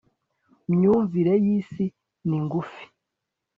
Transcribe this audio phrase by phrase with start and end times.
[0.71, 1.85] myumvire y'isi
[2.27, 2.83] ni ngufi